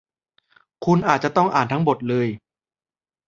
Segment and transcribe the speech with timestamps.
[0.85, 2.27] คุณอาจจะต้องอ่านทั้งบทเลย